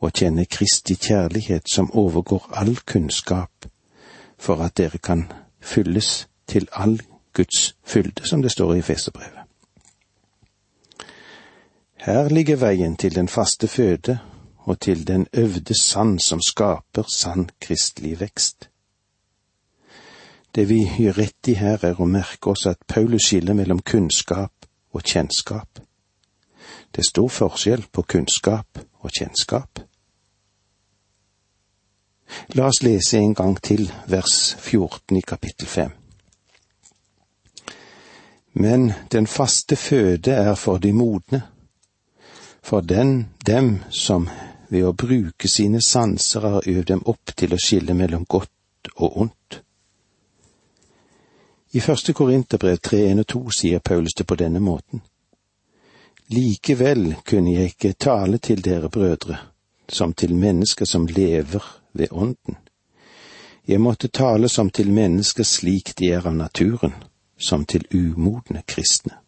og 0.00 0.12
kjenne 0.12 0.44
Kristi 0.44 0.94
kjærlighet 0.94 1.68
som 1.68 1.90
overgår 1.92 2.50
all 2.52 2.76
kunnskap, 2.76 3.66
for 4.38 4.62
at 4.62 4.76
dere 4.76 4.98
kan 4.98 5.32
fylles 5.60 6.28
til 6.46 6.68
all 6.72 7.00
Guds 7.32 7.76
fylde, 7.84 8.26
som 8.26 8.42
det 8.42 8.52
står 8.52 8.74
i 8.74 8.82
Feserbrevet. 8.82 9.38
Her 11.96 12.28
ligger 12.28 12.56
veien 12.56 12.96
til 12.96 13.14
den 13.14 13.28
faste 13.28 13.68
føde 13.68 14.18
og 14.58 14.80
til 14.80 15.06
den 15.06 15.26
øvde 15.32 15.74
sand 15.82 16.18
som 16.18 16.40
skaper 16.40 17.02
sann 17.14 17.50
kristelig 17.60 18.20
vekst. 18.20 18.70
Det 20.54 20.68
vi 20.68 20.90
gjør 20.98 21.18
rett 21.18 21.48
i 21.48 21.54
her, 21.54 21.84
er 21.84 22.00
å 22.00 22.06
merke 22.06 22.50
oss 22.50 22.66
at 22.66 22.78
Paulus 22.88 23.28
skiller 23.28 23.54
mellom 23.54 23.82
kunnskap 23.82 24.66
og 24.92 25.02
kjennskap. 25.02 25.80
Det 26.92 27.02
er 27.02 27.10
stor 27.10 27.28
forskjell 27.28 27.84
på 27.92 28.02
kunnskap 28.02 28.80
og 29.00 29.10
kjennskap. 29.10 29.87
La 32.54 32.66
oss 32.66 32.82
lese 32.82 33.18
en 33.18 33.34
gang 33.34 33.58
til 33.60 33.90
vers 34.08 34.56
14 34.58 35.16
i 35.16 35.20
kapittel 35.20 35.68
5. 35.68 35.90
Men 38.52 38.92
den 39.12 39.26
faste 39.26 39.76
føde 39.76 40.32
er 40.32 40.54
for 40.54 40.78
de 40.78 40.92
modne, 40.92 41.42
for 42.62 42.80
den, 42.80 43.28
dem 43.46 43.82
som 43.90 44.30
ved 44.68 44.86
å 44.88 44.94
bruke 44.96 45.48
sine 45.48 45.82
sanser 45.84 46.40
har 46.40 46.68
øvd 46.68 46.86
dem 46.88 47.02
opp 47.04 47.34
til 47.36 47.52
å 47.52 47.58
skille 47.60 47.94
mellom 47.94 48.24
godt 48.24 48.90
og 48.96 49.20
ondt. 49.26 49.58
I 51.76 51.80
første 51.84 52.14
Korinterbrev 52.16 52.80
3.1 52.80 53.20
og 53.20 53.28
2 53.34 53.42
sier 53.58 53.84
Paulus 53.84 54.16
det 54.16 54.24
på 54.24 54.38
denne 54.40 54.60
måten. 54.64 55.02
Likevel 56.32 57.12
kunne 57.28 57.58
jeg 57.58 57.74
ikke 57.74 57.92
tale 57.92 58.40
til 58.40 58.64
dere 58.64 58.88
brødre, 58.88 59.36
som 59.88 60.16
til 60.16 60.32
mennesker 60.34 60.88
som 60.88 61.04
lever 61.06 61.68
ved 61.98 62.08
ånden. 62.10 62.56
Jeg 63.68 63.80
måtte 63.80 64.08
tale 64.08 64.48
som 64.48 64.70
til 64.70 64.92
mennesker 64.92 65.44
slik 65.44 65.92
de 65.98 66.12
er 66.12 66.26
av 66.26 66.34
naturen, 66.34 66.94
som 67.36 67.64
til 67.64 67.84
umodne 67.92 68.62
kristne. 68.66 69.18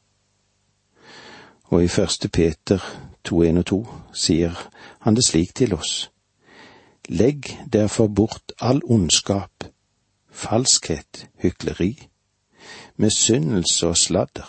Og 1.71 1.85
i 1.85 1.89
første 1.89 2.29
Peter 2.29 2.81
2.1 3.29 3.59
og 3.59 3.67
2 3.67 3.81
sier 4.17 4.57
han 5.05 5.15
det 5.15 5.27
slik 5.27 5.55
til 5.55 5.75
oss. 5.75 6.11
Legg 7.09 7.51
derfor 7.73 8.09
bort 8.09 8.53
all 8.61 8.81
ondskap, 8.85 9.65
falskhet, 10.31 11.27
hykleri, 11.43 12.09
misunnelse 12.97 13.87
og 13.87 13.97
sladder. 13.97 14.49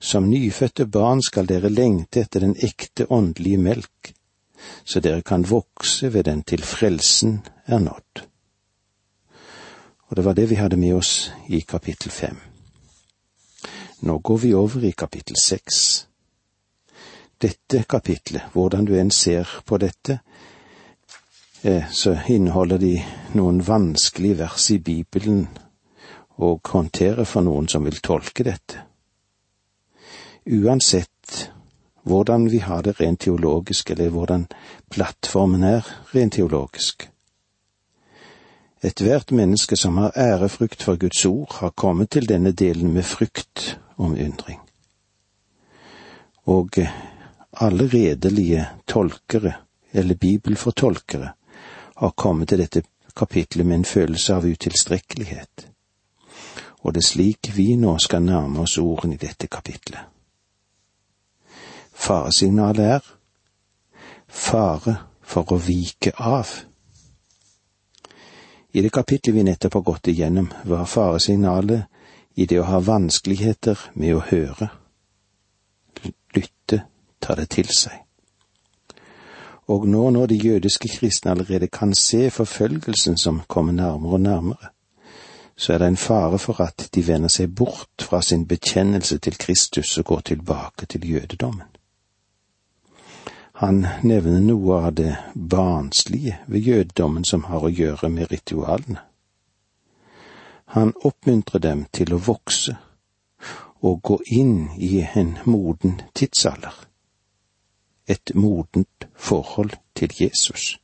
Som 0.00 0.30
nyfødte 0.30 0.86
barn 0.86 1.22
skal 1.22 1.48
dere 1.48 1.70
lengte 1.70 2.20
etter 2.20 2.40
den 2.40 2.56
ekte 2.62 3.06
åndelige 3.12 3.58
melk, 3.58 4.14
så 4.84 5.00
dere 5.00 5.22
kan 5.22 5.46
vokse 5.50 6.12
ved 6.12 6.24
den 6.24 6.42
til 6.42 6.62
frelsen 6.62 7.40
er 7.66 7.78
nådd. 7.78 8.24
Og 10.08 10.16
det 10.16 10.24
var 10.24 10.34
det 10.34 10.50
vi 10.50 10.60
hadde 10.60 10.76
med 10.76 10.94
oss 10.94 11.30
i 11.48 11.60
kapittel 11.60 12.10
fem. 12.10 12.38
Nå 14.00 14.18
går 14.18 14.36
vi 14.36 14.54
over 14.54 14.84
i 14.84 14.94
kapittel 14.96 15.36
seks 15.36 16.08
dette 17.38 17.84
kapitlet, 17.88 18.50
hvordan 18.52 18.84
du 18.84 18.96
enn 18.98 19.10
ser 19.14 19.48
på 19.66 19.78
dette, 19.78 20.18
eh, 21.62 21.86
så 21.90 22.16
inneholder 22.28 22.78
de 22.78 22.94
noen 23.38 23.60
vanskelige 23.66 24.38
vers 24.38 24.70
i 24.70 24.78
Bibelen 24.78 25.46
og 26.38 26.60
håndtere 26.72 27.24
for 27.24 27.46
noen 27.46 27.68
som 27.68 27.84
vil 27.84 28.00
tolke 28.02 28.44
dette. 28.46 28.82
Uansett 30.46 31.17
hvordan 32.08 32.48
vi 32.50 32.58
har 32.58 32.82
det 32.82 33.00
rent 33.00 33.20
teologisk, 33.20 33.90
eller 33.90 34.10
hvordan 34.10 34.46
plattformen 34.90 35.64
er 35.64 35.86
rent 36.14 36.32
teologisk. 36.32 37.08
Ethvert 38.82 39.32
menneske 39.34 39.76
som 39.76 39.98
har 39.98 40.12
ærefrykt 40.16 40.82
for 40.82 40.96
Guds 40.96 41.24
ord, 41.26 41.56
har 41.60 41.70
kommet 41.70 42.10
til 42.10 42.28
denne 42.28 42.52
delen 42.52 42.92
med 42.94 43.02
frykt 43.02 43.78
om 43.96 44.12
undring. 44.12 44.60
Og 46.46 46.78
eh, 46.78 46.92
alle 47.52 47.88
redelige 47.88 48.68
tolkere, 48.86 49.52
eller 49.92 50.14
bibelfortolkere, 50.14 51.32
har 51.96 52.10
kommet 52.10 52.48
til 52.48 52.58
dette 52.58 52.82
kapitlet 53.16 53.66
med 53.66 53.76
en 53.76 53.84
følelse 53.84 54.34
av 54.34 54.46
utilstrekkelighet. 54.46 55.66
Og 56.80 56.94
det 56.94 57.02
er 57.02 57.08
slik 57.08 57.50
vi 57.56 57.72
nå 57.76 57.96
skal 57.98 58.22
nærme 58.22 58.62
oss 58.62 58.78
ordene 58.78 59.18
i 59.18 59.24
dette 59.26 59.50
kapitlet. 59.50 60.17
Faresignalet 61.98 62.84
er 62.84 63.06
fare 64.28 64.94
for 65.22 65.52
å 65.52 65.58
vike 65.60 66.12
av. 66.16 66.50
I 68.72 68.82
det 68.84 68.92
kapittelet 68.94 69.36
vi 69.36 69.44
nettopp 69.48 69.74
har 69.80 69.86
gått 69.90 70.10
igjennom, 70.12 70.50
var 70.64 70.86
faresignalet 70.86 71.88
i 72.38 72.46
det 72.46 72.60
å 72.60 72.68
ha 72.68 72.78
vanskeligheter 72.84 73.80
med 73.98 74.14
å 74.14 74.24
høre, 74.28 74.68
lytte 76.36 76.84
tar 77.18 77.40
det 77.40 77.48
til 77.56 77.72
seg. 77.74 78.04
Og 79.68 79.88
nå 79.88 80.06
når 80.14 80.30
de 80.30 80.36
jødiske 80.40 80.88
kristne 80.88 81.34
allerede 81.34 81.68
kan 81.68 81.94
se 81.94 82.30
forfølgelsen 82.30 83.18
som 83.20 83.42
kommer 83.48 83.72
nærmere 83.72 84.14
og 84.14 84.20
nærmere, 84.20 84.70
så 85.56 85.74
er 85.74 85.82
det 85.82 85.88
en 85.90 86.00
fare 86.00 86.38
for 86.38 86.62
at 86.62 86.86
de 86.94 87.02
vender 87.06 87.28
seg 87.28 87.50
bort 87.50 88.06
fra 88.06 88.22
sin 88.22 88.46
bekjennelse 88.46 89.18
til 89.18 89.36
Kristus 89.36 89.98
og 89.98 90.04
går 90.04 90.20
tilbake 90.30 90.86
til 90.86 91.10
jødedommen. 91.10 91.66
Han 93.58 93.86
nevner 94.02 94.40
noe 94.40 94.80
av 94.86 94.92
det 94.94 95.16
barnslige 95.34 96.38
ved 96.46 96.60
jødedommen 96.70 97.24
som 97.24 97.48
har 97.50 97.64
å 97.66 97.72
gjøre 97.72 98.08
med 98.08 98.30
ritualene. 98.30 99.00
Han 100.76 100.92
oppmuntrer 101.02 101.62
dem 101.64 101.86
til 101.92 102.12
å 102.14 102.20
vokse 102.22 102.76
og 103.80 104.02
gå 104.02 104.18
inn 104.36 104.68
i 104.76 105.00
en 105.14 105.38
moden 105.46 106.00
tidsalder 106.14 106.76
et 108.08 108.34
modent 108.34 109.08
forhold 109.16 109.74
til 109.94 110.14
Jesus. 110.20 110.78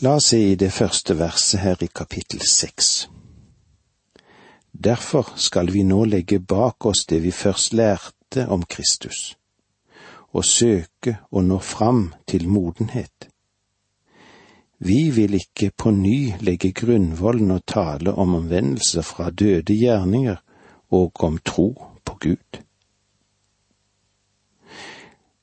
La 0.00 0.16
oss 0.18 0.32
se 0.32 0.40
i 0.52 0.54
det 0.54 0.72
første 0.72 1.18
verset 1.18 1.60
her 1.60 1.82
i 1.84 1.90
kapittel 1.94 2.40
seks. 2.48 3.08
Derfor 4.72 5.34
skal 5.36 5.72
vi 5.72 5.82
nå 5.82 6.04
legge 6.04 6.40
bak 6.40 6.86
oss 6.86 7.04
det 7.06 7.20
vi 7.22 7.30
først 7.30 7.72
lærte 7.72 8.48
om 8.48 8.64
Kristus, 8.64 9.36
og 10.32 10.44
søke 10.44 11.16
å 11.30 11.42
nå 11.44 11.58
fram 11.58 12.12
til 12.26 12.48
modenhet. 12.48 13.28
Vi 14.82 15.10
vil 15.14 15.36
ikke 15.38 15.70
på 15.78 15.92
ny 15.94 16.32
legge 16.40 16.72
grunnvollen 16.74 17.50
og 17.54 17.66
tale 17.66 18.14
om 18.18 18.34
omvendelse 18.40 19.04
fra 19.06 19.30
døde 19.30 19.76
gjerninger 19.76 20.42
og 20.90 21.24
om 21.24 21.38
tro 21.44 21.70
på 22.04 22.18
Gud 22.20 22.62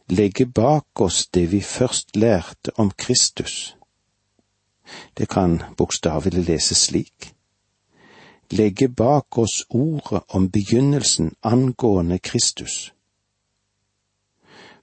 legge 0.09 0.45
bak 0.45 1.01
oss 1.01 1.27
det 1.33 1.45
vi 1.51 1.61
først 1.61 2.15
lærte 2.15 2.71
om 2.75 2.91
Kristus. 2.91 3.75
Det 5.17 5.29
kan 5.29 5.61
bokstavelig 5.77 6.43
leses 6.47 6.77
slik. 6.89 7.33
Legge 8.51 8.89
bak 8.89 9.37
oss 9.37 9.65
ordet 9.69 10.23
om 10.29 10.49
begynnelsen 10.49 11.35
angående 11.43 12.17
Kristus. 12.19 12.93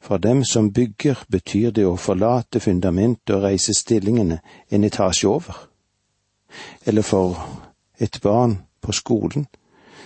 For 0.06 0.16
dem 0.16 0.44
som 0.44 0.72
bygger, 0.72 1.24
betyr 1.28 1.72
det 1.74 1.82
å 1.82 1.96
forlate 1.98 2.60
fundamentet 2.62 3.32
og 3.34 3.42
reise 3.42 3.72
stillingene 3.74 4.36
en 4.70 4.84
etasje 4.86 5.26
over. 5.26 5.56
Eller 6.86 7.02
for 7.02 7.34
et 7.98 8.20
barn 8.22 8.60
på 8.80 8.94
skolen, 8.94 9.48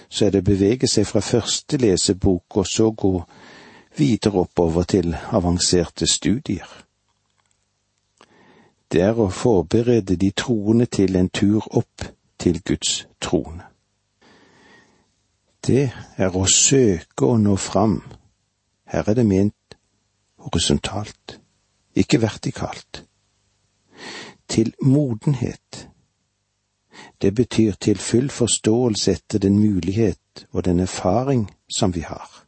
så 0.08 0.24
er 0.24 0.32
det 0.32 0.40
å 0.40 0.48
bevege 0.48 0.88
seg 0.88 1.04
fra 1.04 1.20
første 1.20 1.76
lesebok 1.76 2.56
og 2.62 2.66
så 2.66 2.88
gå 2.96 3.12
videre 4.00 4.46
oppover 4.46 4.88
til 4.88 5.12
avanserte 5.36 6.08
studier. 6.08 6.64
Det 8.88 9.04
er 9.04 9.20
å 9.20 9.28
forberede 9.28 10.16
de 10.16 10.32
troende 10.32 10.88
til 10.88 11.20
en 11.20 11.28
tur 11.28 11.68
opp 11.76 12.08
til 12.40 12.62
Guds 12.64 13.04
trone. 13.20 13.68
Det 15.60 15.90
er 16.16 16.32
å 16.32 16.48
søke 16.48 17.34
å 17.34 17.36
nå 17.36 17.60
fram. 17.60 18.00
Her 18.88 19.04
er 19.12 19.20
det 19.20 19.28
ment 19.28 19.59
horisontalt, 20.40 21.40
ikke 21.94 22.20
vertikalt. 22.22 23.04
Til 24.48 24.74
modenhet. 24.82 25.88
Det 27.22 27.34
betyr 27.34 27.72
til 27.72 27.98
full 27.98 28.30
forståelse 28.30 29.12
etter 29.12 29.38
den 29.38 29.58
mulighet 29.58 30.46
og 30.52 30.64
den 30.64 30.80
erfaring 30.80 31.50
som 31.76 31.94
vi 31.94 32.00
har. 32.00 32.46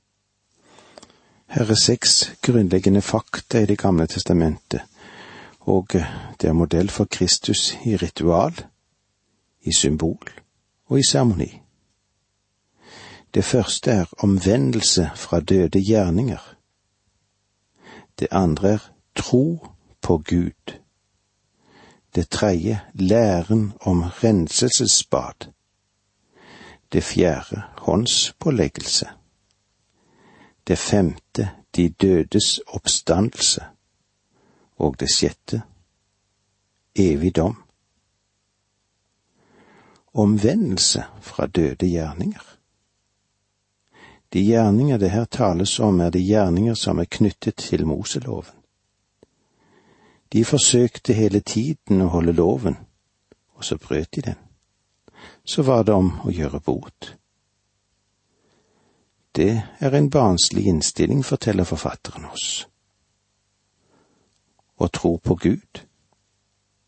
Her 1.52 1.70
er 1.70 1.74
seks 1.74 2.32
grunnleggende 2.42 3.02
fakta 3.02 3.60
i 3.62 3.66
Det 3.66 3.78
gamle 3.78 4.06
testamentet, 4.06 4.80
og 5.60 5.88
det 6.40 6.48
er 6.48 6.52
modell 6.52 6.88
for 6.88 7.04
Kristus 7.04 7.76
i 7.84 7.96
ritual, 7.96 8.64
i 9.62 9.72
symbol 9.72 10.30
og 10.86 10.98
i 10.98 11.02
seremoni. 11.10 11.60
Det 13.34 13.44
første 13.44 13.90
er 13.90 14.04
omvendelse 14.18 15.10
fra 15.16 15.40
døde 15.40 15.84
gjerninger. 15.84 16.56
Det 18.22 18.28
andre 18.30 18.68
er 18.68 18.78
tro 19.14 19.66
på 20.02 20.18
Gud. 20.18 20.78
Det 22.14 22.28
tredje 22.28 22.80
læren 22.94 23.72
om 23.80 24.02
renselsesbad, 24.02 25.48
Det 26.92 27.04
fjerde 27.04 27.62
håndspåleggelse. 27.78 29.08
Det 30.66 30.78
femte 30.78 31.50
de 31.76 31.88
dødes 31.88 32.60
oppstandelse. 32.66 33.64
Og 34.76 35.00
det 35.00 35.08
sjette 35.14 35.62
evig 36.94 37.36
dom. 37.36 37.62
Omvendelse 40.14 41.04
fra 41.20 41.46
døde 41.46 41.86
gjerninger. 41.86 42.58
De 44.32 44.40
gjerninger 44.40 44.98
det 44.98 45.10
her 45.10 45.24
tales 45.24 45.80
om, 45.80 46.00
er 46.00 46.10
de 46.10 46.22
gjerninger 46.24 46.74
som 46.74 46.98
er 46.98 47.04
knyttet 47.04 47.56
til 47.56 47.86
Moseloven. 47.86 48.54
De 50.32 50.44
forsøkte 50.44 51.12
hele 51.12 51.40
tiden 51.40 52.00
å 52.00 52.08
holde 52.14 52.32
loven, 52.32 52.78
og 53.54 53.64
så 53.64 53.76
brøt 53.76 54.14
de 54.16 54.22
den. 54.30 54.38
Så 55.44 55.62
var 55.62 55.84
det 55.84 55.92
om 55.92 56.08
å 56.24 56.32
gjøre 56.32 56.60
bot. 56.64 57.12
Det 59.36 59.62
er 59.80 59.94
en 59.94 60.10
barnslig 60.10 60.64
innstilling, 60.66 61.24
forteller 61.24 61.68
forfatteren 61.68 62.24
oss. 62.32 62.66
Å 64.76 64.88
tro 64.88 65.18
på 65.18 65.34
Gud. 65.34 65.84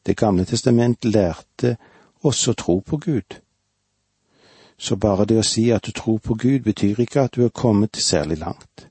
Det 0.07 0.17
gamle 0.17 0.45
testament 0.45 1.05
lærte 1.05 1.77
oss 2.25 2.49
å 2.49 2.57
tro 2.57 2.81
på 2.81 2.97
Gud. 2.97 3.44
Så 4.79 4.97
bare 4.97 5.25
det 5.25 5.39
å 5.39 5.47
si 5.47 5.71
at 5.73 5.87
du 5.87 5.93
tror 5.93 6.19
på 6.19 6.35
Gud, 6.35 6.61
betyr 6.63 7.01
ikke 7.01 7.29
at 7.29 7.37
du 7.37 7.45
er 7.45 7.55
kommet 7.55 7.97
særlig 7.97 8.39
langt. 8.39 8.89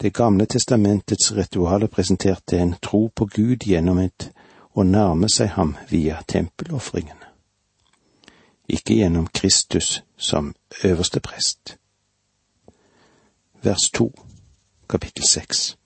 Det 0.00 0.14
gamle 0.14 0.46
testamentets 0.46 1.32
ritualer 1.36 1.86
presenterte 1.86 2.58
en 2.58 2.74
tro 2.82 3.10
på 3.14 3.26
Gud 3.26 3.66
gjennom 3.66 3.98
et 3.98 4.30
å 4.72 4.82
nærme 4.82 5.28
seg 5.28 5.50
ham 5.58 5.74
via 5.90 6.22
tempelofringene, 6.28 7.26
ikke 8.68 8.94
gjennom 8.94 9.26
Kristus 9.26 10.02
som 10.16 10.54
øverste 10.84 11.20
prest. 11.20 11.76
Vers 13.62 13.90
to, 13.92 14.08
kapittel 14.88 15.26
seks. 15.26 15.76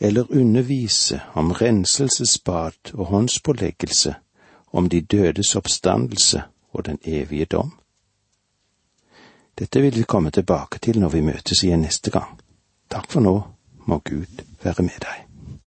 Eller 0.00 0.28
undervise 0.30 1.22
om 1.34 1.52
renselsesbad 1.52 2.92
og 2.94 3.06
håndspåleggelse, 3.06 4.14
om 4.72 4.88
de 4.88 5.00
dødes 5.00 5.56
oppstandelse 5.56 6.42
og 6.74 6.86
den 6.86 6.98
evige 7.04 7.44
dom. 7.44 7.72
Dette 9.58 9.80
vil 9.80 9.94
vi 9.94 10.02
komme 10.02 10.30
tilbake 10.30 10.78
til 10.78 10.98
når 11.00 11.08
vi 11.14 11.20
møtes 11.22 11.62
igjen 11.62 11.86
neste 11.86 12.10
gang. 12.10 12.34
Takk 12.90 13.06
for 13.10 13.22
nå, 13.22 13.34
må 13.86 14.00
Gud 14.04 14.42
være 14.62 14.82
med 14.82 14.98
deg. 15.06 15.23